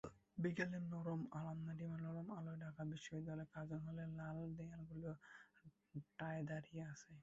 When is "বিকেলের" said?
0.37-0.83